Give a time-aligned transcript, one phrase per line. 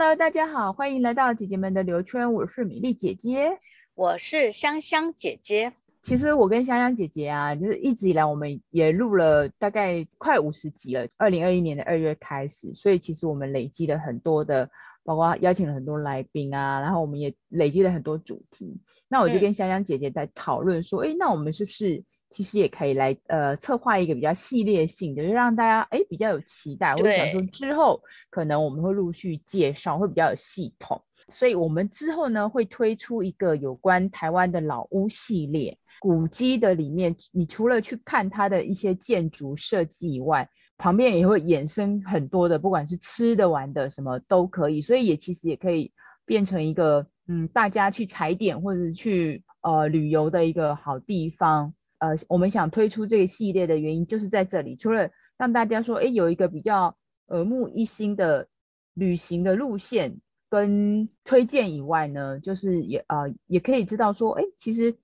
[0.00, 2.32] Hello，大家好，欢迎来到姐姐们的流圈。
[2.32, 3.58] 我是米粒姐姐，
[3.94, 5.70] 我是香香姐姐。
[6.00, 11.06] 其实我跟香香姐姐啊，就是一直以来我们也录了大概快五十集了。
[11.18, 14.66] 二零二一年的二月开始，所以其实我们累积了很多的，
[15.04, 18.74] 包括邀请了很多来宾啊，然后我们也累积了很多主题。
[19.06, 31.00] 那我就跟香香姐姐在讨论说，哎、嗯，那我们是不是其实也可以来呃策划一个比较系列性的，就让大家哎比较有期待，或者想说之后可能我们会陆续介绍，会比较有系统。
[31.28, 35.76] 所以我们之后呢会推出一个有关台湾的老屋系列。
[36.00, 44.80] 古迹的里面，你除了去看它的一些建筑设计以外，旁边也会衍生很多的，不管是吃的、玩的，什么都可以。
[44.80, 45.92] 所以也其实也可以
[46.24, 51.70] 变成一个，嗯，大家去踩点或者是去呃旅游的一个好地方。
[52.00, 56.94] 呃，我们想推出这个系列的原因就是在这里，除了让大家说，哎，有一个比较
[57.28, 58.46] 耳目一新的
[58.94, 60.14] 旅行的路线
[60.50, 64.94] 跟推荐以外呢，就是也呃也可以知道说，哎，其实。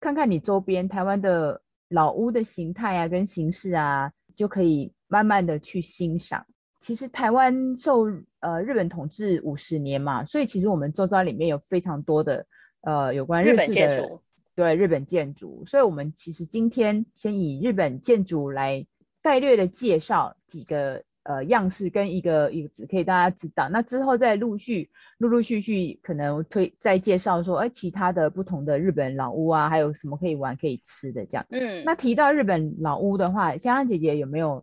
[0.00, 6.44] 看看你周边台湾的老屋的形态啊，跟形式啊，就可以慢慢的去欣赏。
[6.78, 8.04] 其实台湾受
[8.40, 12.46] 呃日本统治五十年嘛，所以其实我们周遭里面有非常多的
[12.82, 14.20] 呃有关日式的日本建筑，
[14.54, 15.64] 对日本建筑。
[15.66, 18.86] 所以我们其实今天先以日本建筑来
[19.22, 21.02] 概略的介绍几个。
[21.26, 31.46] 呃，样式跟一个一个字可以大家知道，那之后再陆续陆陆续续可能推再介绍说，哎，其他的不同的日本老屋啊，还有什么可以玩可以吃的这样。
[31.48, 34.62] 嗯，那提到日本老屋的话，香香姐姐有没有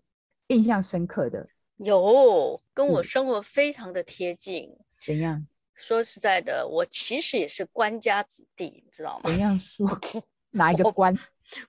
[0.50, 1.48] 印象深刻的？
[1.78, 4.70] 有，跟我生活非常的贴近。
[5.04, 5.44] 怎样？
[5.82, 9.30] 说实在的，我其实也是官家子弟，你知道吗？
[9.30, 10.00] 怎样说？
[10.52, 11.18] 哪一个官？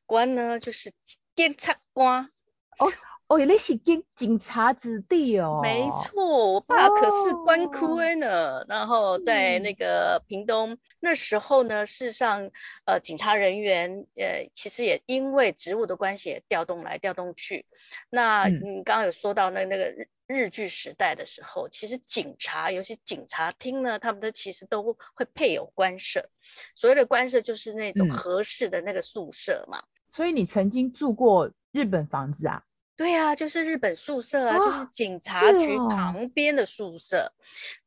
[0.07, 0.93] 官呢，就是
[1.35, 2.31] 电插官。
[2.79, 2.93] 哦。
[3.33, 5.61] 哦，你是警警察子弟哦？
[5.63, 8.59] 没错，我爸可是官窟呢。
[8.59, 12.51] 哦、然后在那个屏东、嗯、那时候呢，事实上，
[12.85, 17.65] 呃，警察人员呃，其实也因为职务的关系，也调动来调动去。
[18.11, 24.83] 那你刚刚有说到那那个日日据时代的时候，其实警察，尤其警察厅呢，他们的其实都
[25.15, 26.29] 会配有官舍。
[26.77, 29.89] 所谓的官舍就是那种合适的那个宿舍嘛、嗯。
[30.13, 32.63] 所以你曾经住过日本房子啊？
[33.02, 37.33] 对啊，就是日本宿舍啊，哦、就是警察局旁边的宿舍，哦、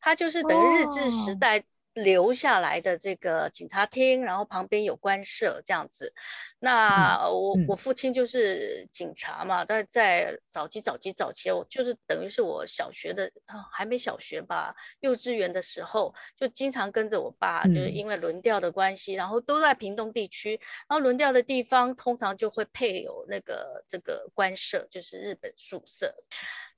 [0.02, 1.64] 它就是等于日治时代
[1.96, 6.14] 留下来的这个警察厅，哦、然后旁边有官舍这样子。
[6.60, 26.14] 那我、嗯、我父亲就是警察嘛，但在早期早期早期，我就是等于是我小学的啊，还没小学吧，幼稚园的时候就经常跟着我爸，嗯、就是因为轮调的关系，然后都在屏东地区，然后轮调的地方通常就会配有那个这个官舍，就是日本宿舍，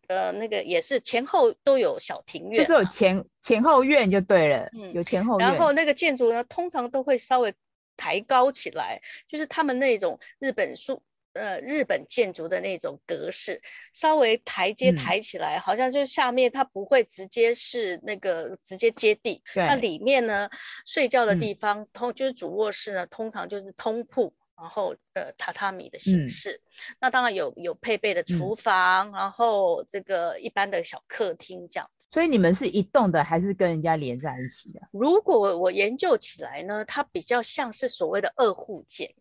[0.08, 7.54] 呃，那个也是前后都有小庭院，就是有前前后院就对了，嗯，有前后院，然后那个建筑呢，通常都会稍微。
[8.00, 11.02] 抬高起来，就是他们那种日本树
[11.34, 13.60] 呃日本建筑的那种格式，
[13.92, 19.42] 稍微台阶抬起来，嗯、好像就下面它不会直接是那个直接接地。
[19.56, 20.52] 那里面呢，
[20.86, 26.62] 睡觉的地方、嗯、通就是主卧室呢，通常就是通铺，然后呃榻榻米的形式。
[26.66, 31.90] 嗯、那当然有有配备的厨房，嗯、然后这个一般的小客厅这样。
[32.12, 34.82] 所以你们是一栋的，还是跟人家连在一起的？
[34.92, 39.14] 如果我研究起来呢，它比较像是所谓的二户建，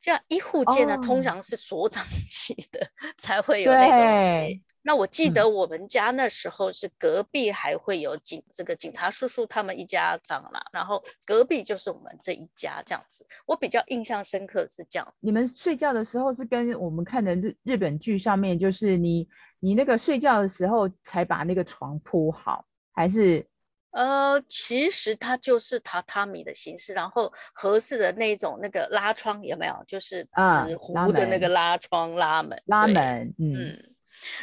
[0.00, 4.60] 像一户建呢，哦、通常是所长 级的才会有那种。
[4.82, 13.26] 对那我记得我们家那时候是隔壁还会有警、嗯、这个警察叔叔他们一家房啦，然后隔壁就是我们这一家这样子。
[13.44, 15.14] 我比较印象深刻是这样。
[15.20, 19.28] 你们睡觉的时候是跟我们看的日日本剧上面，就是你
[19.60, 23.46] 你那个睡觉的时候才把那个床铺好，还是？
[23.90, 29.84] 呃，其实它就是榻榻米的形式，然后合适的那种那个拉窗有没有？
[29.86, 33.52] 就是纸糊的那个拉窗拉门拉门，拉门嗯。
[33.54, 33.94] 嗯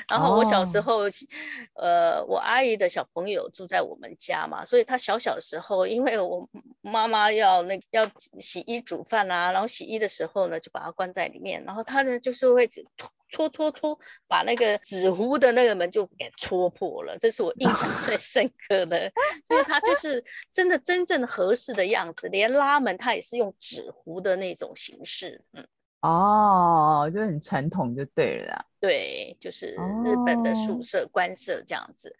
[0.07, 1.11] 然后我小时候，哦、
[1.75, 6.49] 呃，我阿姨的小朋友住在我们家嘛，所以他小小时候，因为我
[6.81, 12.69] 妈妈要那个要洗衣煮饭啊，然后洗衣的时候呢，就把他关在里面，然后他呢就是会
[13.29, 19.11] 戳戳戳，把那个纸糊的那个门就给戳破了，这是我印象最 深刻的，
[19.49, 25.67] 因为他就是真的真正合适的样子，连拉门他也是用纸糊的那种形式，嗯，
[26.01, 28.65] 哦，就很传统就对了啦。
[28.79, 29.67] 对，就是
[30.03, 32.15] 日本的宿舍官舍这样子。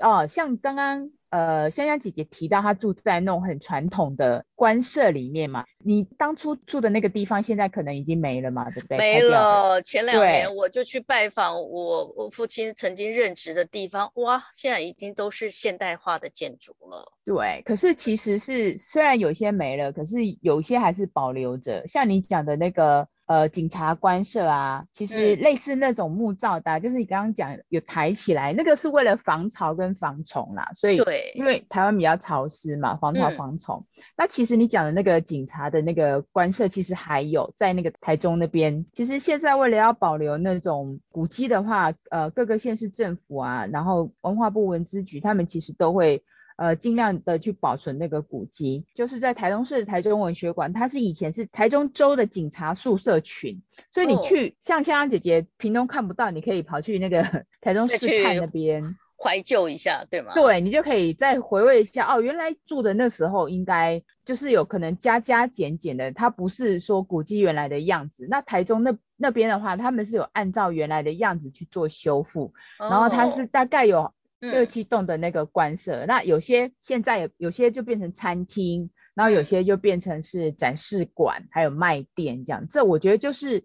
[0.00, 5.62] 哦，像刚刚呃香香姐姐提到，她住在那种很传统的官舍里面嘛。
[5.78, 8.96] 你当初住的那个地方，现在可能已经没了嘛，对不对？
[8.96, 9.80] 没了。
[9.82, 17.12] 前两年我就去拜访我我父亲曾经任职的地方，哇，现在已经都是现代化的建筑了。
[17.26, 21.86] 对，可是其实是虽然有些没了，可是有些还是保留着。
[21.86, 23.06] 像你讲的那个。
[23.26, 30.68] 呃，警察官舍啊，其实类似那种木造的，啊嗯，就是你刚刚讲有抬起来，那个是为了防潮跟防虫啦。
[30.74, 34.02] 所以，对，因为台湾比较潮湿嘛，防潮防虫，嗯。
[34.18, 38.84] 那其实你讲的那个警察的那个官舍，其实还有在那个台中那边。
[38.92, 46.22] 其实现在为了要保留那种古迹的话，呃，各个县市政府啊，然后文化部文资局，他们其实都会。
[46.56, 53.60] 呃，尽量的去保存那个古迹，就是在台中市的台中文学馆，它是以前是台中州的警察宿舍群，
[53.90, 57.22] 所以你去、哦、像香香姐姐屏东看不到，你可以跑去那个
[57.60, 58.80] 台中市看那边
[59.20, 60.32] 怀旧一下，对吗？
[60.32, 68.28] 对，你就可以再回味一下哦，原来住的那时候应该就是有可能加加减减的，它不是说古迹原来的样子。
[68.30, 74.08] 那台中那那边的话，他们是有按照原来的样子去做修复，哦、然后它是大概有。
[74.50, 82.66] 六七栋的那个官舍，嗯，那有些现在有有些就变成餐厅，然后有些就变成是展示馆，嗯，还有卖店这样。
[82.68, 83.62] 这我觉得就是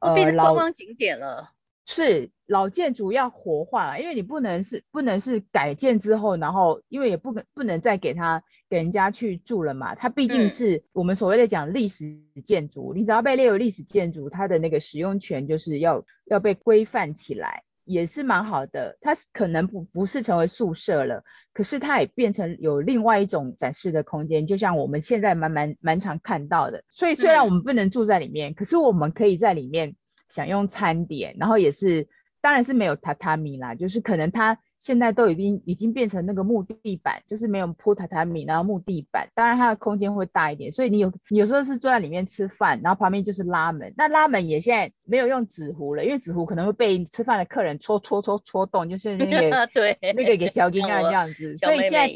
[0.00, 1.48] 呃，变成观光景点了。
[1.84, 8.40] 是老建筑要活化了，因为你不能是不能是改建之后，然后因为也不可不能再给它
[8.70, 9.92] 给人家去住了嘛。
[9.92, 17.60] 它毕竟是我们所谓的讲历史建筑，嗯，你只要被列为历史建筑，它的那个使用权就是要要被规范起来。
[17.84, 26.82] 也是蛮好的，它可能不不是成为宿舍了，可是它也变成有另外一种展示的空间，就像我们现在蛮蛮蛮常看到的。
[26.90, 29.94] 所以虽然我们不能住在里面，嗯，可是我们可以在里面
[30.28, 32.06] 享用餐点，然后也是，
[32.40, 34.58] 当然是没有榻榻米啦，就是可能它。
[34.82, 52.08] 现在都已经已经变成那个木地板，就是没有铺榻榻米，然后木地板，当然它的空间会大一点，所以你有你有时候是坐在里面吃饭，然后旁边就是拉门，那拉门也现在没有用纸糊了，因为纸糊可能会被吃饭的客人戳戳戳戳动，就是那个 对那个给小金啊这样子，所以现在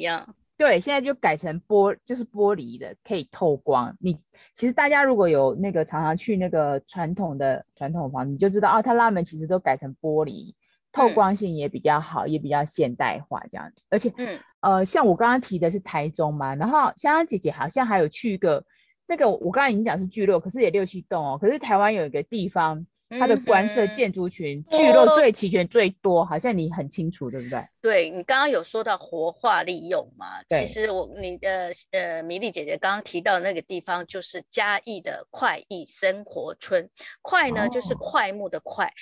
[0.59, 3.97] 对现在就改成玻就是玻璃的，可以透光。
[4.01, 4.19] 你
[4.55, 10.53] 其实大家如果有那个常常去那个传统的传统房，你就知道啊，它拉门其实都改成玻璃。
[10.97, 18.65] 透光性也比较好，嗯，也比较现代化这样子，而且，嗯，呃，像我刚刚提的是台中嘛，然后香香姐姐好像还有去一个，
[19.07, 22.87] 那个我刚才已经讲是聚落，可是也六七栋哦，可是台湾有一个地方。
[23.09, 27.69] 它的官舍建筑群聚落最齐全最多，好像你很清楚，对不对？
[27.81, 30.27] 对，你刚刚有说到活化利用嘛？
[30.49, 36.91] 其实我你的呃米莉姐姐刚刚提到那个地方就是嘉义的快意生活村，
[37.23, 38.93] 快呢就是快木的快，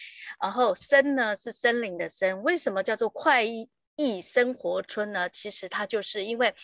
[0.43, 2.43] 然后森呢是森林的森。
[2.43, 3.69] 为什么叫做快意？
[3.97, 6.55] 义生活村呢，其实它就是因为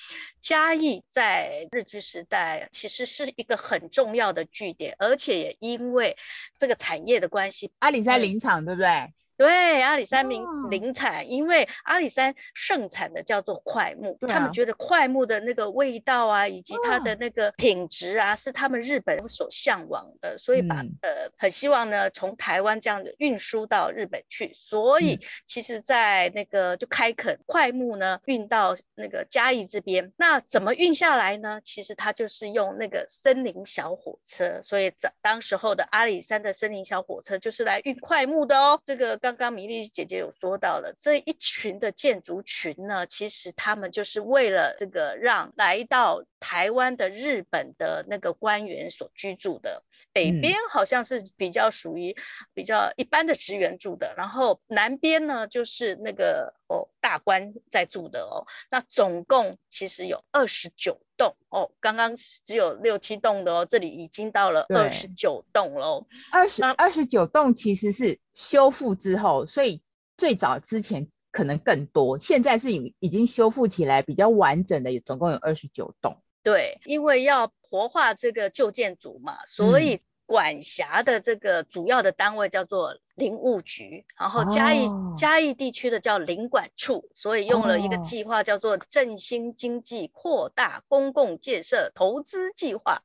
[0.40, 6.16] 嘉义在日据时代其实是一个很重要的据点，而且也因为
[6.58, 9.12] 这个产业的关系，阿里山林场，对不对？
[9.40, 31.62] 对，阿里山林林产，因为阿里山盛产的叫做快木，啊，他们觉得快木的那个味道啊，以及它的那个品质啊，是他们日本人所向往的，所以把、嗯、呃很希望呢从台湾这样子运输到日本去，所以其实在那个就开垦快木呢运到那个嘉义这边，那怎么运下来呢？
[31.64, 49.84] 其实它就是用那个森林小火车，所以当当时候的阿里山的森林小火车就是来运快木的哦，这个刚刚刚米莉姐姐有说到了这一群的建筑群呢，其实他们就是为了这个让来到台湾的日本的那个官员所居住的。
[50.12, 52.16] 北边好像是比较属于
[52.54, 58.46] 比较一般的职员住的，然后南边呢就是那个哦大官在住的哦。
[58.70, 66.06] 那总共其实有二十九栋哦，刚刚只有六七栋的哦，这里已经到了二十九栋喽。
[66.32, 69.82] 二十二十九栋其实是修复之后，所以
[70.16, 76.16] 最早之前可能更多，现在是已已经修复起来比较完整的，总共有二十九栋。
[76.42, 93.02] 对，因为要活化这个旧建筑嘛，所以管辖的这个主要的单位叫做林务局，然后嘉义、哦、嘉义地区的叫林管处，所以用了一个计划叫做振兴经济扩大公共建设投资计划。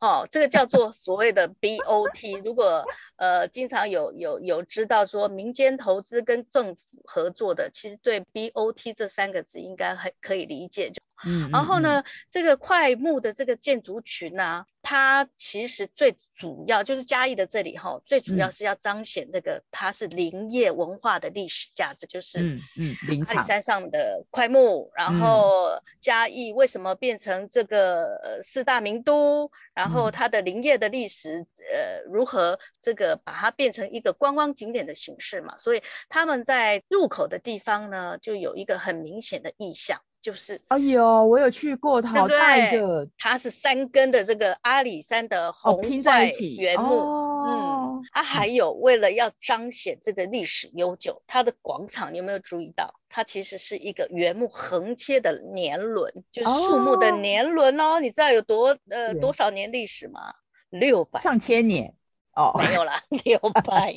[0.00, 2.42] 哦，这个叫做所谓的 BOT。
[2.44, 2.84] 如果
[3.14, 10.90] 呃经常有有有知道说民间投资跟政府合作的，其实对 BOT 这三个字应该很可以理解。
[10.90, 14.66] 就嗯，嗯，嗯，然后呢，这个快木的这个建筑群呢、啊。
[14.90, 40.00] 它其实最主要就是嘉义的这里哈，最主要是要彰显这个它是林业文化的历史价值，就是嗯嗯，阿里山上的快木，然后嘉义为什么变成这个呃四大名都，然后它的林业的历史呃如何这个把它变成一个观光景点的形式嘛，所以他们在入口的地方呢，就有一个很明显的意象。
[40.20, 52.94] 就是，哎呦，我有去过，好大一个，它是三根的这个阿里山的红桧原木，哦、嗯，它还有为了要彰显这个历史悠久，它的广场你有没有注意到？
[53.08, 60.34] 它其实是一个原木横切的年轮，就是树木的年轮哦，哦你知道有多呃多少年历史吗？
[60.68, 61.94] 六百上千年
[62.34, 63.94] 哦，没有啦， 六百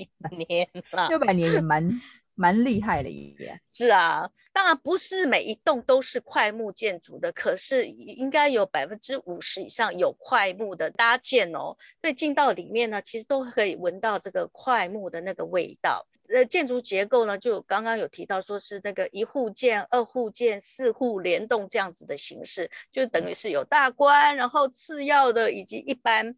[0.48, 2.00] 年了，六百年也蛮。
[2.41, 16.07] 蛮厉害的一点，是啊，当然不是每一栋都是快木建筑的，可是应该有百分之五十以上有快木的搭建哦，所以进到里面呢，其实都可以闻到这个快木的那个味道。
[16.34, 26.36] 呃，建筑结构呢，就刚刚有提到，说是那个一户建、二户建、四户联动这样子的形式，就等于是有大观，然后次要的以及一般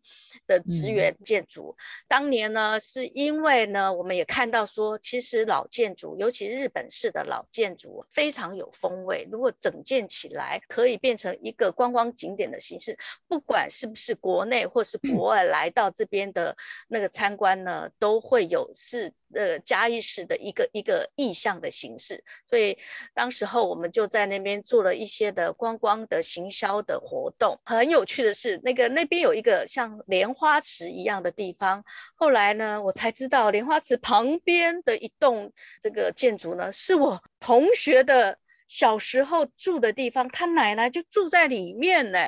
[0.47, 1.75] 的职员建筑。
[1.77, 9.27] 嗯、当年呢，是因为呢，我们也看到说，其实老建筑，尤其日本式的老建筑，非常有风味。
[9.31, 12.97] 如果整建起来，可以变成一个观光景点的形式，
[13.27, 16.57] 不管是不是国内或是国外来到这边的
[16.87, 19.13] 那个参观呢，嗯、都会有是。
[19.35, 22.77] 呃，嘉义市的一个一个意向的形式，所以
[23.13, 27.59] 当时候我们就在那边做了一些的观光的行销的活动。
[27.65, 31.83] 很有趣的是，那个那边有一个像莲花池一样的地方。
[32.15, 42.19] 后来呢，我才知道莲花池旁边的一栋这个建筑呢，是我同学的小时候住的地方，他奶奶就住在里面呢。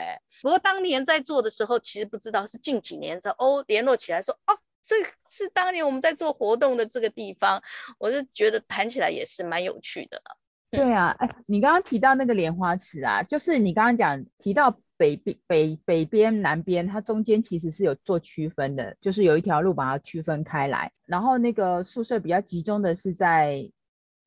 [0.42, 4.60] 不过当年在做的时候，其实不知道，是近几年之后哦联络起来说哦。
[4.86, 4.96] 这
[5.30, 7.60] 是当年我们在做活动的这个地方，
[7.98, 10.22] 我就觉得谈起来也是蛮有趣的。
[10.70, 20.92] 对啊，哎，你刚刚提到那个莲花池啊，就是你刚刚讲提到北边、北北边、南边，它中间其实是有做区分的，就是有一条路把它区分开来。
[21.06, 23.68] 然后那个宿舍比较集中的是在，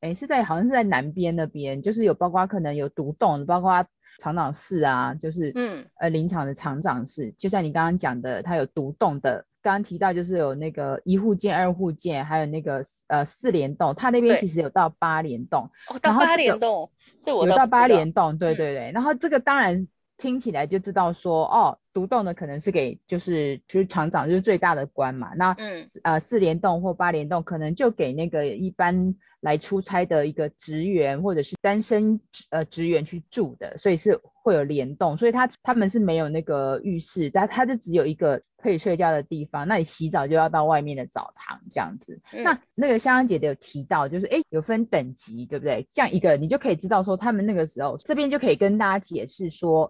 [0.01, 3.85] 哎，是在好像是在南边那边，就是有包括可能有独栋，包括
[4.19, 9.45] 厂长室啊，就是嗯呃林场的厂长室，就像你刚刚讲的，它有独栋的。
[9.69, 15.69] 刚刚提到就是有那个一户建、二户建，还有那个呃四联栋，它那边其实有到八联栋。
[15.89, 16.89] 哦，到八联栋，
[17.21, 18.89] 这我有到八联栋，对对对。
[18.89, 25.29] 嗯、然后这个当然听起来就知道说，哦，独栋的可能是给就是就是厂长就是最大的官嘛。
[25.35, 32.19] 那嗯呃四联栋或八联栋可能就给那个一般来出差的一个职员或者是单身
[32.49, 39.67] 呃职员去住的，所以是会有联动，所以他他们是没有那个浴室，但他就只有一个可以睡觉的地方。
[39.67, 42.19] 那你洗澡就要到外面的澡堂这样子。
[42.33, 45.87] 嗯、那那个香香姐姐有提到，就是哎有分等级，对不对？
[45.89, 49.89] 这样一个你就可以知道说，他们那个时候这边就可以跟大家解释说，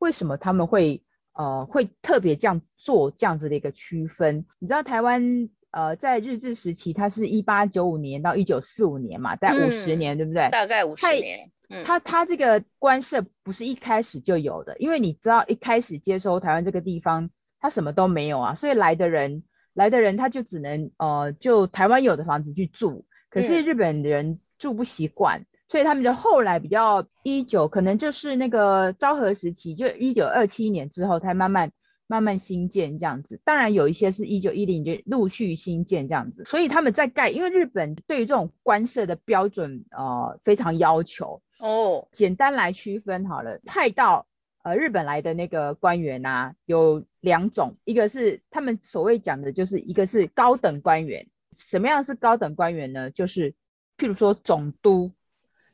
[0.00, 1.00] 为什么他们会
[1.38, 4.44] 呃会特别这样做这样子的一个区分。
[4.58, 5.48] 你知道台湾？
[5.72, 10.48] 呃，在日治时期，它是一八九五年到一九四五年嘛，大概五十年，嗯、对不对？
[10.50, 11.48] 大概五十年。
[11.84, 19.40] 它它、嗯、这个官舍不是一开始就有的，因为你知道一开始接收台湾这个地方，它什么都没有啊，所以来的人
[19.74, 31.70] 来的人他就只能呃就台湾有的房子去住，可是日本人住不习惯，嗯、所以他们就后来比较一九可能就是那个昭和时期，就一九二七年之后才慢慢。
[32.10, 42.04] 慢慢新建这样子，当然有一些是一九一零就陆续新建这样子，所以他们在盖，因为日本对于这种官舍的标准呃非常要求哦。
[42.10, 44.26] 简单来区分好了，派到
[44.64, 53.08] 呃日本来的那个官员啊，有两种，一个是他们所谓讲的就是一个是高等官员，什么样是高等官员呢？
[53.12, 53.52] 就是
[53.96, 55.08] 譬如说总督，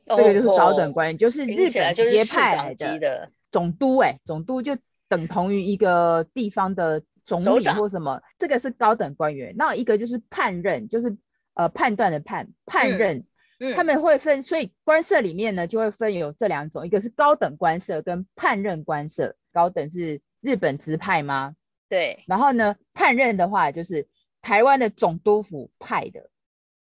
[0.05, 4.77] 这个就是高等官员，哦、就是日本直接派来的总督、欸，哎，总督就。
[5.09, 9.53] 等同于一个地方的总理或什么，长这个是高等官员。
[9.57, 11.15] 那一个就是判任，就是
[11.53, 13.17] 呃判断的判判任，
[13.59, 19.35] 嗯嗯、他们会分，所以官舍里面呢就会分有这两种，一个是高等官舍跟判任官舍。
[19.53, 21.55] 高等是日本直派吗？
[21.89, 22.23] 对。
[22.27, 24.07] 然后呢，判任的话就是
[24.41, 26.29] 台湾的总督府派的，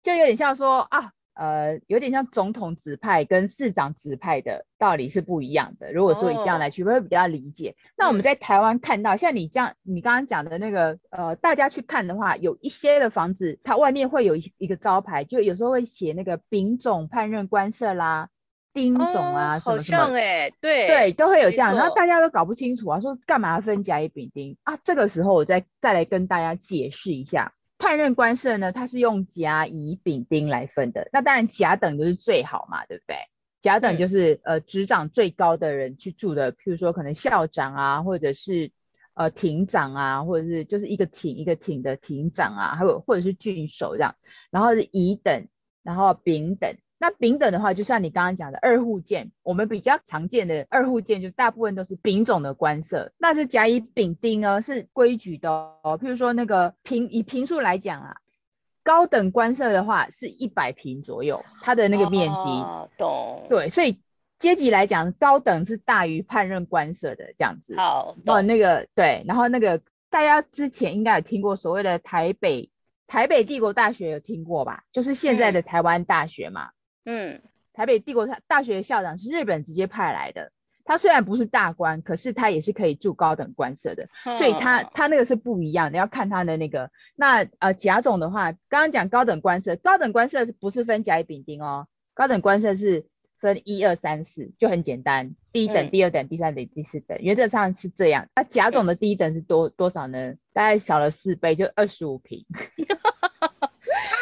[0.02, 1.12] 就有点像说啊。
[1.34, 5.92] 呃，有点像总统指派跟市长指派的道理是不一样的。
[5.92, 7.70] 如果说以这样来区分，会比较理解。
[7.70, 18.28] 哦、那我们在台湾看到，嗯、像你这样，你刚刚讲的那个，呃，大家去看的话，有一些的房子，它外面会有一一个招牌，就有时候会写那个丙种判任官舍啦，
[18.72, 24.76] 丁种啊，哦、什么什么，哎，对对，都会有这样，然后大家都搞不清楚啊，说干嘛分甲乙丙丁啊？
[24.84, 27.52] 这个时候我再再来跟大家解释一下，
[27.84, 33.14] 判任官舍呢，它是用甲乙丙丁来分的，那当然甲等就是最好嘛，对不对？
[33.60, 38.70] 甲等就是、嗯、呃职掌最高的人去住的，譬如说可能校长啊，或者是
[39.12, 44.14] 呃庭长啊，或者是就是一个庭一个庭的庭长啊，还有或者是郡守这样。
[44.50, 45.46] 然后是乙等，
[45.82, 46.74] 然后丙等。
[47.04, 53.12] 那丙等的话，就像你刚刚讲的二户建，我们比较常见的二户建，就大部分都是丙种的官舍。
[53.18, 55.98] 那是甲乙丙丁呢，是规矩的哦。
[56.00, 58.16] 譬如说那个平，以平数来讲啊。
[58.82, 62.48] 高等官舍的话是一百平左右，它的那个面积。
[62.48, 63.46] 哦，懂。
[63.50, 64.00] 对，所以
[64.38, 67.74] 阶级来讲，高等是大于判任官舍的这样子。
[67.76, 72.70] 好，哦，那个对，然后那个大家之前应该有听过所谓的台北
[73.06, 74.82] 台北帝国大学，有听过吧？
[74.90, 76.64] 就是现在的台湾大学嘛。
[76.64, 76.72] 嗯，
[77.72, 80.50] 台北帝国大学的校长是日本直接派来的。
[80.86, 86.90] 他虽然不是大官，可是他也是可以住高等官舍的，嗯、所以他他那个是不一样的，要看他的那个。
[87.16, 93.02] 那呃甲种的话，刚刚讲高等官舍，高等官舍不是分甲乙丙丁哦，高等官舍是
[93.40, 98.26] 分一二三四，就很简单，第一等、嗯、第二等、第三等、第四等，原则上是这样。
[98.36, 100.34] 那甲种的第一等是多多少呢？
[100.52, 102.98] 大概少了四倍，就二十五平， 差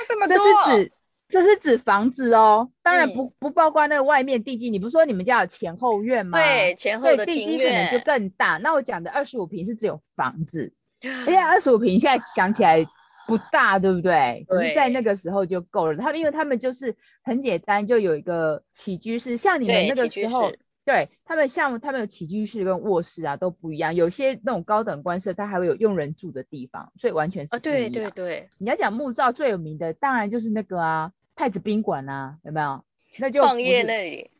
[0.06, 0.36] 这么多。
[0.36, 0.92] 这是指。
[1.32, 4.68] 这是指房子哦，当然不、嗯、不包括那个外面地基。
[4.68, 6.38] 你不是说你们家有前后院吗？
[6.38, 8.58] 对，前后的地基可能就更大。
[8.58, 10.70] 那我讲的二十五平是只有房子，
[11.00, 12.84] 因为二十五平现在想起来
[13.26, 14.44] 不大，对不对？
[14.46, 15.96] 可是在那个时候就够了。
[15.96, 20.52] 他们因为他们就是很简单，就有一个起居室，像你们那个时候，
[20.84, 23.94] 对他们像他们有起居室跟卧室啊都不一样。
[23.94, 27.58] 有些那种高等官舍，它还会有用人住的地方，所以完全是不一样。
[27.58, 28.50] 哦，对对对。
[28.58, 31.10] 你要讲木造最有名的，当然就是那个啊。
[31.34, 32.84] 太子宾馆啊，有没有？
[33.18, 34.30] 那就矿业那里，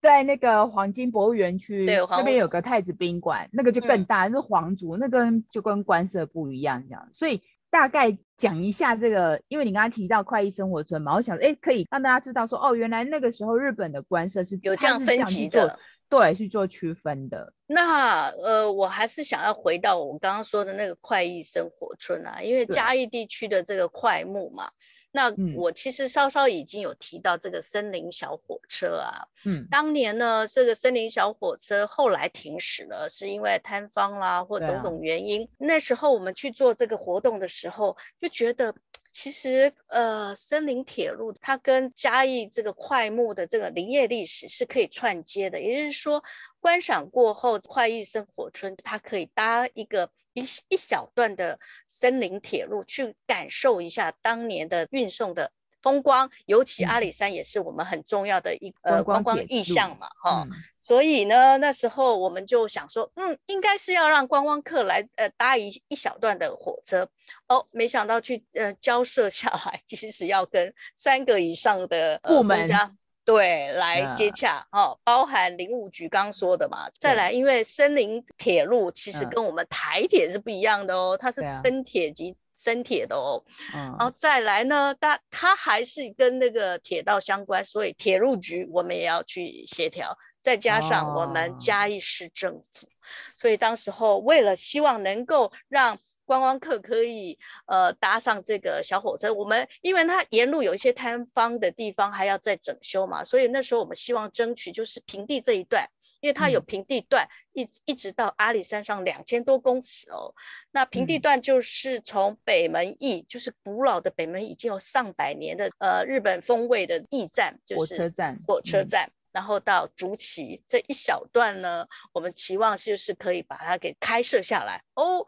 [0.00, 7.08] 在那个黄金博物园区那边有个太子宾馆，那个就更大，嗯、是皇族，那跟就跟官舍不一样，这样。
[7.12, 15.76] 所以大概讲一下这个，因为你刚刚提到快意生活村嘛，我想说，哎，可以让大家知道说，哦，原来那个时候日本的官舍是有这样分级的，
[16.08, 17.52] 对，去做区分的。
[17.66, 24.70] 那呃，我还是想要回到我刚刚说的那个快意生活村啊，因为嘉义地区的这个快木嘛。
[25.12, 35.44] 那我其实稍稍已经有提到这个森林小火车啊，嗯，当年呢，这个森林小火车后来停驶了，是因为摊方啦或种种原因。
[35.44, 38.74] 啊、那时候我们去做这个活动的时候，就觉得
[39.12, 46.24] 其实呃，森林铁路它跟嘉义这个快木的这个林业历史是可以串接的，也就是说，
[46.60, 50.10] 观赏过后，快意生活村它可以搭一个。
[50.32, 55.50] 一一小段的森林铁路，去感受一下当年的运送的
[55.82, 60.56] 风光，尤其阿里山也是我们很重要的一、嗯、呃观光意向嘛，哈、嗯。
[60.82, 67.08] 所以呢，那时候我们就想说，嗯，应该是要让观光客来呃搭一一小段的火车。
[67.46, 72.96] 哦，没想到去呃交涉下来，其实要跟三个以上的、呃、部门家。
[73.22, 76.90] 对，来接洽哦，包含林务局刚说的嘛。
[76.98, 83.44] 再来，因为森林铁路其实跟我们台铁是不一样的哦，它是分铁级生铁的哦。
[83.72, 90.18] 然后再来呢，它它还是跟那个铁道相关，所以铁路局我们也要去协调。
[90.42, 92.88] 再加上我们嘉义市政府，
[93.36, 95.98] 所以当时候为了希望能够让。
[96.26, 105.88] 观光客可以呃搭上这个小火车，我们因为它沿路有一些坍方的地方还要再整修嘛，所以那时候我们希望争取就是平地这一段，
[106.20, 110.34] 因为它有平地段一一直到阿里山上两千多公尺哦。
[110.70, 124.82] 那平地段就是从北门驿，就是古老的北门已经有上百年的呃日本风味的驿站，就是火车站，火车站，然后到竹崎这一小段呢，我们期望就是可以把它给开设下来。
[124.94, 125.26] 哦。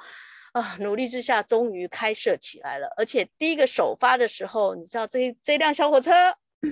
[0.52, 6.12] 啊，努力之下终于开设起来了，而且第一个首发的时候，你知道这这辆小火车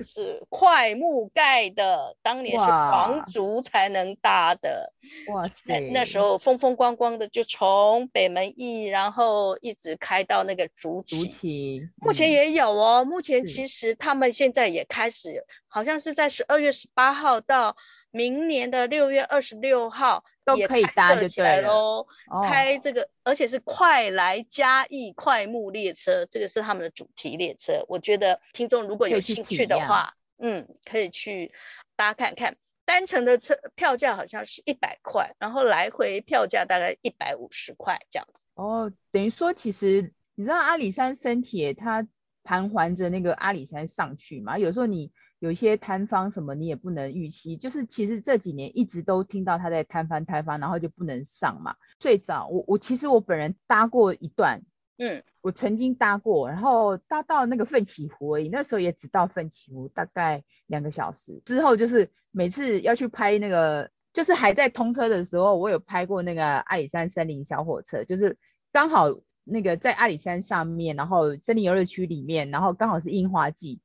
[0.03, 4.93] 是块木盖的，当年是皇族才能搭的。
[5.33, 5.79] 哇塞！
[5.91, 11.23] 那时候风风光光的，就从北门驿，然后一直开到那个竹崎。
[11.23, 17.75] 竹崎、嗯、目前也有哦，目前其实他们现在也开始，好像是在十二月十八号到。
[18.11, 22.05] 明年的六月二十六号都可以搭起来喽，
[22.43, 27.85] 开这个，而且是快来嘉义快木列车，这个是他们的主题列车。
[27.87, 31.53] 我觉得听众如果有兴趣的话，嗯，可以去
[31.95, 32.57] 搭看看。
[32.83, 38.45] 单程的车票价好像是一百块，然后来回票价大概一百五十块这样子。
[38.55, 42.05] 哦，等于说其实你知道阿里山生铁它
[42.43, 45.09] 盘桓着那个阿里山上去嘛，有时候你。
[45.41, 51.75] 有一些摊方什么你也不能预期，就是其实这几年一直都听到他在摊方摊方，然后就不能上嘛。
[51.99, 54.61] 最早我我其实我本人搭过一段，
[54.99, 68.37] 嗯，我曾经搭过，然后搭到那个奋起湖而已，那时候也只到奋起湖大概两个小时，之后就是每次要去拍那个，就是还在通车的时候，我有拍过那个阿里山森林小火车，就是
[68.71, 69.07] 刚好
[69.43, 73.79] 那个在阿里山上面，然后森林游乐区里面，然后刚好是樱花季。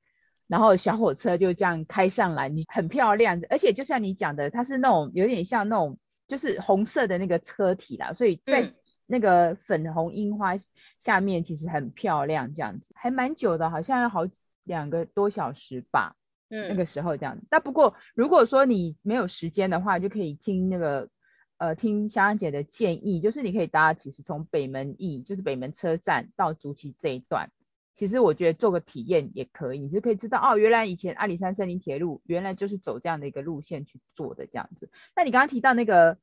[0.47, 8.73] 然后小火车就这样开上来，你很漂亮，而且就像你讲的，它是那种有点像那种就是红色的那个车体啦，所以在
[9.07, 10.55] 那个粉红樱花
[10.99, 14.23] 下面其实很漂亮，这样子还蛮久的，好像要好
[14.65, 16.15] 两个多小时吧。
[16.49, 17.45] 嗯，那个时候这样子。
[17.51, 21.09] 但不过如果说你没有时间的话，就可以听那个
[21.59, 27.51] 呃听香香姐的建议，就是你可以搭，其实从北门驿就是北门车站到竹崎这一段。
[27.97, 34.89] 其实我觉得做个体验也可以，你就可以知道哦，原来以前阿里山森林铁路原来就是走这样的一个路线去做的这样子。
[35.15, 36.17] 那你刚刚提到那个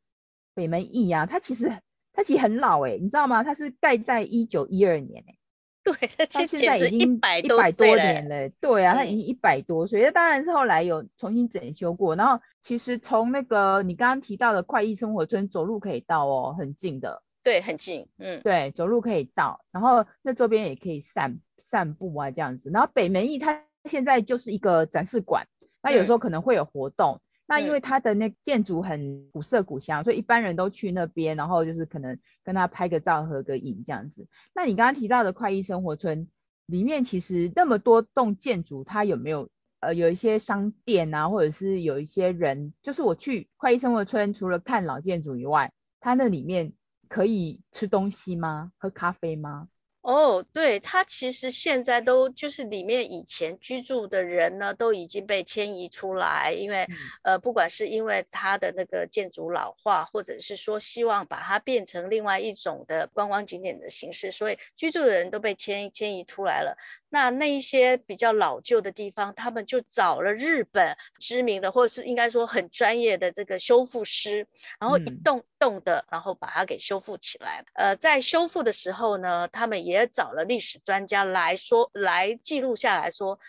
[0.53, 1.75] 北门驿啊，它其实
[2.13, 3.43] 它其实很老诶，你知道吗？
[3.43, 5.37] 它是盖在一九一二年诶。
[5.83, 5.93] 对，
[6.29, 8.47] 它现在已经一百一百多年了。
[8.61, 12.15] 对啊，它已经一百多岁，那当然是后来有重新整修过。
[12.15, 17.21] 然后其实从那个你刚刚提到的快意生活村走路可以到哦，很近的。
[17.43, 18.07] 对，很近。
[18.17, 21.37] 嗯，对，走路可以到，然后那周边也可以散。
[21.65, 22.69] 散步啊，这样子。
[22.69, 25.43] 然后北门驿它现在就是一个展示馆，
[25.81, 27.15] 那有时候可能会有活动。
[27.15, 34.27] 嗯、那因为它的那建筑很古色古香，所以一般人都去那边，然后就是可能跟他拍个照、合个影这样子。
[34.53, 36.27] 那你刚刚提到的快意生活村
[36.67, 42.71] 里面，其实那么多栋建筑，它有没有呃有一些商店啊，或者是有一些人？
[42.83, 46.71] 就是我去快意生活村，除了看老建筑以外，它那里面
[47.13, 48.71] 可以吃东西吗？
[48.79, 49.67] 喝咖啡吗？
[50.01, 66.77] 哦，oh, 对，它其实现在都就是里面以前居住的人呢，都已经被迁移出来，因为、嗯、呃，不管是因为它的那个建筑老化，或者是说希望把它变成另外一种的观光景点的形式，所以居住的人都被迁迁移出来了。
[67.07, 74.47] 那那一些比较老旧的地方，他们就找了日本知名的，或者是应该说很专业的这个修复师，
[74.81, 77.63] 然后一栋用的，然后把它给修复起来。
[77.73, 83.39] 呃，在修复的时候呢，他们也找了历史专家来说，来记录下来说，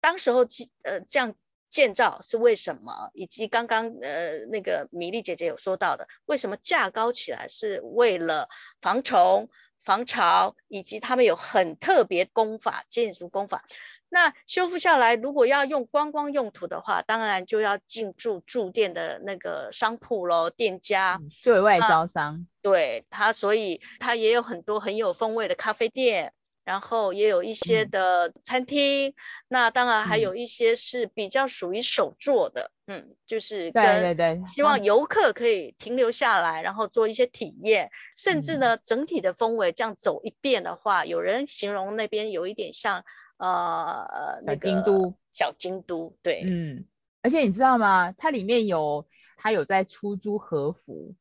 [0.00, 0.46] 当时候
[0.82, 1.34] 呃这样
[1.68, 8.48] 建造是为什么，以及刚刚呃那个米粒姐姐有说到的，为什么架高起来是为了
[8.80, 9.50] 防虫。
[9.84, 13.66] 防潮，以及他们有很特别工法，建筑工法。
[14.08, 22.46] 那修复下来，如果要用观光用途的话，当然就要进驻驻店的那个商铺喽，店家对外招商。
[22.62, 26.32] 对它，所以它也有很多很有风味的咖啡店。
[26.64, 29.14] 然后也有一些的餐厅，嗯、
[29.48, 43.04] 那当然还有一些是比较属于手作的，嗯，嗯，就是跟对对对，希望游客可以停留下来，然后做一些体验，嗯、甚至呢，整体的风味这样走一遍的话，有人形容那边有一点像
[43.38, 46.84] 呃那个京都，小京都，对，嗯，
[47.22, 48.12] 而且你知道吗？
[48.12, 51.14] 它里面有它有在出租和服，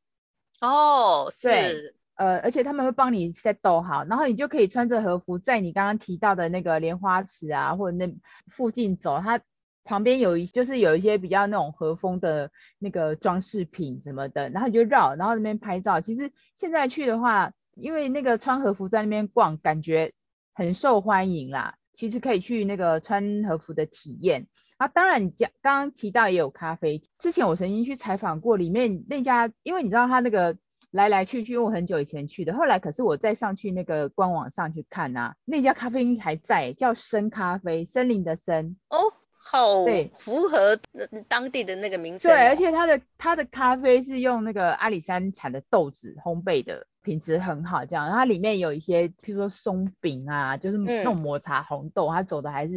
[0.62, 1.96] 哦，是。
[2.16, 8.08] 呃，而且他们会帮你 set 好，然后你就可以穿着和服，在你刚刚提到的那个莲花池啊，或者那
[8.52, 9.20] 附近走。
[9.20, 9.42] 它
[9.84, 16.00] 旁边有一，就是有一些比较那种和风的那个装饰品什么的，然后你就绕，然后那边拍照。
[16.00, 20.14] 其实现在去的话，因为那个穿和服在那边逛，感觉
[20.54, 21.76] 很受欢迎啦。
[21.94, 24.46] 其实可以去那个穿和服的体验。
[24.78, 30.56] 啊，当然你讲刚刚提到也有咖啡，之前我曾经去采访过里面那家，因为你知道他那个。
[30.94, 38.78] 来来去去，因为我很久以前去的，后来可是我再上去那个官网上去看啊，那家咖啡还在，叫森咖啡，森林的森。
[38.90, 39.00] 哦，
[39.32, 40.80] 好，对，符合
[41.28, 42.30] 当地的那个名称。
[42.30, 48.10] 对，而且它的它的咖啡是用那个阿里山产的豆子烘焙的，品质很好，这样。
[48.10, 52.74] 它里面有一些，譬如说松饼啊，就是那种抹茶红豆，嗯、它走的还是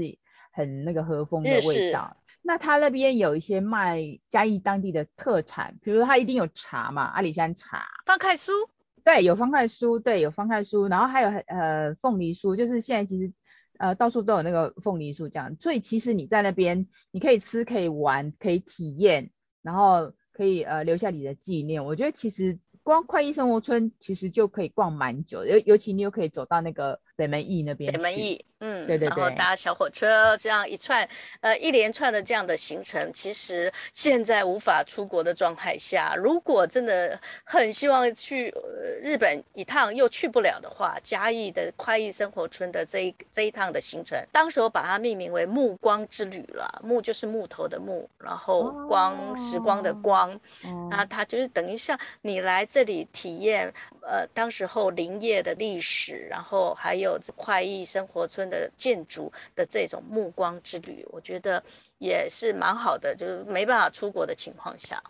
[0.52, 2.14] 很那个和风的味道。
[2.42, 8.52] 那它那边有一些卖嘉义当地的特产，比如说它一定有茶嘛，阿里山茶、方块酥，
[9.02, 13.32] 对，有方块酥，对，有方块酥，然后还有呃凤梨酥，就是现在其实
[13.78, 19.28] 呃到处都有那个凤梨酥这样，所以其实你在那边你可以吃，可以玩，可以体验，
[19.62, 21.84] 然后可以呃留下你的纪念。
[21.84, 27.92] 我觉得其实光快意生活村其实就可以逛蛮久，尤尤其你又可以走到那个北门驿那边。
[27.92, 31.08] 北门驿，嗯，对对对，然后搭小火车，这样一串，
[31.40, 38.54] 呃，一连串的这样的行程，其实现在无法出国的状态下，如果真的很希望去
[39.02, 50.40] 日本一趟又去不了的话，嘉义的快意生活村的这一这一趟的行程，当时我把它命名为暮光之旅了，暮就是木头的木，然后光、哦、时光的光，
[50.90, 61.62] 那、哦、它就是等于像你来这里体验，呃，当时候林业的历史，然后还有快意生活村的建筑的这种目光之旅，我觉得
[61.98, 63.14] 也是蛮好的。
[63.16, 65.02] 就是没办法出国的情况下，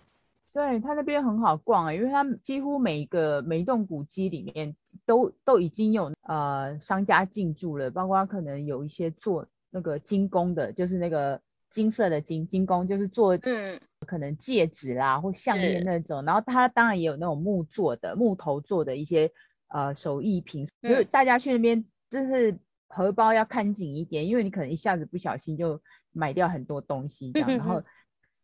[0.53, 19.31] 对，他那边很好逛啊，因为他几乎每一个每一栋古迹里面都都已经有呃商家进驻了，包括可能有一些做那个金工的，就是那个金色的金金工，就是做嗯可能戒指啦或项链那种，然后他当然也有那种木做的木头做的一些
[19.69, 22.57] 呃手艺品，就是大家去那边真是。
[22.89, 25.81] 荷包要看紧一点，因为你可能一下子不小心就
[26.13, 27.49] 买掉很多东西这样。
[27.51, 27.83] 然后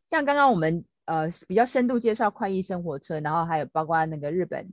[0.08, 4.66] 像刚刚我们呃比较深度介绍快意生活村，然后还有包括那个日本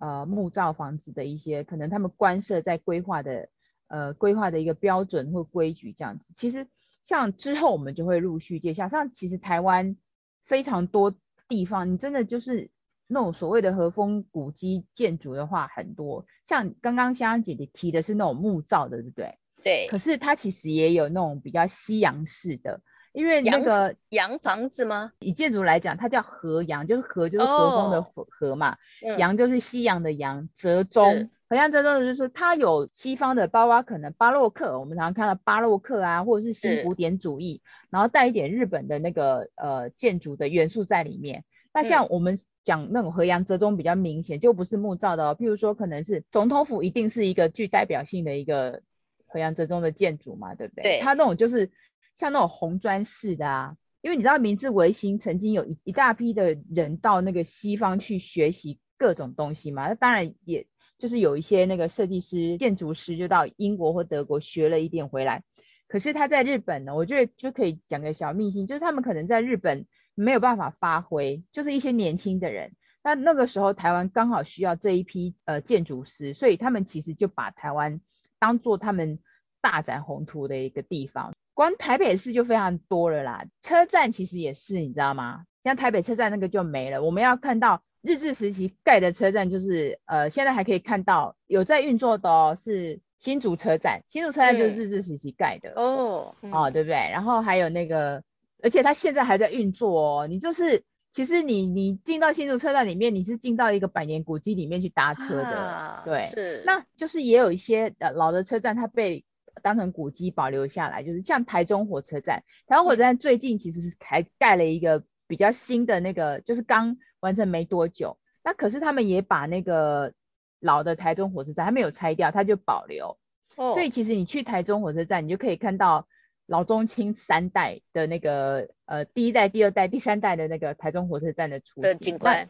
[0.00, 3.48] 呃木造房子的一些可能他们官设在规划的
[3.88, 6.32] 呃规划的一个标准或规矩这样子。
[6.36, 6.66] 其实
[7.02, 9.96] 像之后我们就会陆续介绍，像其实台湾
[10.42, 11.14] 非常多
[11.48, 12.70] 地方，你真的就是。
[13.06, 19.38] 那种所谓的和风古迹建筑的话很多，像刚刚香香姐姐提的是那种木造的，对不对？
[19.62, 19.86] 对。
[19.88, 22.80] 可是它其实也有那种比较西洋式的，
[23.12, 25.12] 因为那个洋房子吗？
[25.20, 31.30] 以建筑来讲，它叫和洋，就是和就是和风的和嘛，哦、洋就是西洋的洋，折中。
[31.46, 41.44] 和洋折中的就是它有西方的，包括可能巴洛克，我们常常看到巴洛克啊，或者是新古典主义，然后带一点日本的那个呃建筑的元素在里面。
[41.74, 45.36] 那像我们讲那种河洋折中比较明显，就不是木造的哦。
[45.36, 48.80] 譬如说，可能是总统府，一定是一个具代表性的一个
[49.26, 50.82] 河洋折中的建筑嘛，对不对？
[50.84, 51.00] 对。
[51.00, 51.68] 它那种就是
[52.14, 60.64] 像那种红砖式的啊，因为你知道明治维新曾经有一一大批的人到那个西方去学习各种东西嘛，那当然也
[60.96, 65.42] 就是有一些那个设计师、建筑师就到英国或德国学了一点回来。
[65.88, 69.84] 可是他在日本呢，我觉得就可以讲个小秘辛，就是他们可能在日本。
[70.14, 72.70] 没有办法发挥，就是一些年轻的人。
[73.02, 78.00] 那那个时候，台湾刚好需要这一批呃建筑师，所以他们其实就把台湾
[78.38, 79.18] 当做他们
[79.60, 81.30] 大展宏图的一个地方。
[81.52, 85.44] 光台北市就非常多了啦，车站其实也是，你知道吗？
[85.64, 87.02] 像台北车站那个就没了。
[87.02, 94.02] 我们要看到日治时期盖的车站，就是呃现在还可以看到有在运作的哦，是新竹车站。
[94.08, 96.94] 新竹车站就是日治时期盖的哦，哦，对不对？
[96.94, 98.22] 然后还有那个。
[98.62, 109.24] 而且它现在还在运作哦，你就是其实你你进到新竹车站里面，你是进到一个百年古迹里面去搭车的，啊、对，是，那就是也有一些呃老的车站，它被
[109.62, 120.12] 当成古迹保留下来，就是像台中火车站，台中火车站最近其实是还盖了一个比较新的那个，就是刚完成没多久，那可是他们也把那个
[120.60, 123.16] 老的台中火车站还没有拆掉，它就保留，
[123.56, 126.04] 哦，所以其实你去台中火车站，你就可以看到。
[126.46, 132.48] 老中青三代的那个呃，第一代、第二代、第三代的那个台中火车站的雏形的景观，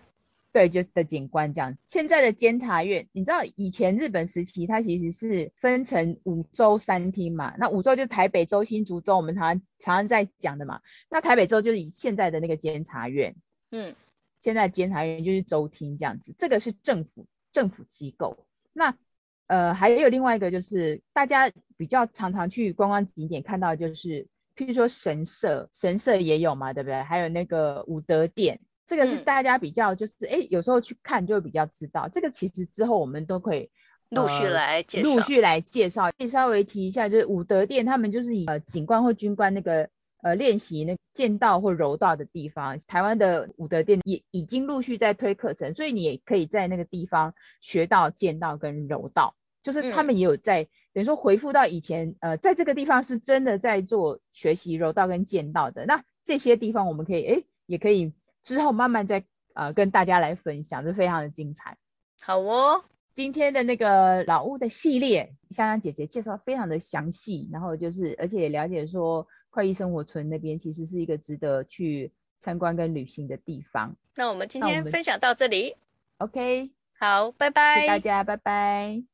[0.53, 1.77] 对，就的景观这样。
[1.87, 7.55] 现在的监察院，你知道以前日本时期它其实是分成五州三厅嘛？
[7.57, 10.81] 那五州就是台北州、新竹州，我们常常常常在讲的嘛。
[11.09, 13.35] 那台北州就是以现在的那个监察院，
[13.71, 13.95] 嗯，
[14.41, 18.37] 现在监察院就是州厅这样子，这个是政府政府机构。
[18.73, 18.97] 那
[19.47, 24.27] 呃，还有另外一个就是大家比较常常去观光景点看到就是，
[24.57, 27.03] 譬如说神社，神社也有嘛，对不对？
[27.03, 32.09] 还有那个武德殿，这个是大家比较就是，哎、嗯，有时候去看就会比较知道。
[32.09, 33.69] 这个其实之后我们都可以
[34.11, 36.11] 陆续来介绍，陆续来介绍。
[36.17, 39.87] 可以稍微提一下，就是武德殿，他们就是以呃警官或军官那个
[40.23, 42.79] 呃练习那剑道或柔道的地方。
[42.87, 49.35] 台湾的武德殿也已经陆续在推课程，所以你也可以在那个地方学到剑道跟柔道。
[49.62, 55.87] 就是他们也有在，嗯、等于说回复到以前，呃，在这个地方是真的在做学习柔道跟剑道的。
[55.87, 59.24] 那这些地方我们可以，哎，也可以之后慢慢再
[59.55, 61.74] 呃跟大家来分享，就非常的精彩。
[62.20, 73.95] 好哦，今天的那个老屋的系列，香香姐姐介绍非常的详细，然后就是而且也了解说快意生活村那边其实是一个值得去参观跟旅行的地方。
[74.17, 75.77] 那我们今天分享到这里。
[76.19, 79.13] OK，好，拜拜，谢谢大家，拜拜。